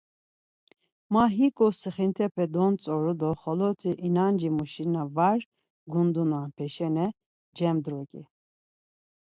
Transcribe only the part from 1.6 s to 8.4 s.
sixint̆epe dontzoru do xoloti inancimuşi na var gundununpe şena cemdruǩi.